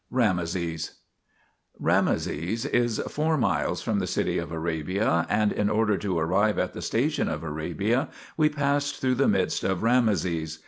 RAMESES 0.09 0.93
Rameses 1.79 2.65
is 2.65 2.97
four 3.07 3.37
miles 3.37 3.83
from 3.83 3.99
the 3.99 4.07
city 4.07 4.39
of 4.39 4.51
Arabia, 4.51 5.27
and 5.29 5.51
in 5.51 5.69
order 5.69 5.95
to 5.95 6.17
arrive 6.17 6.57
at 6.57 6.73
the 6.73 6.81
station 6.81 7.29
of 7.29 7.43
Arabia, 7.43 8.09
we 8.35 8.49
passed 8.49 8.95
through 8.99 9.13
the 9.13 9.27
midst 9.27 9.63
of 9.63 9.83
Rameses. 9.83 10.57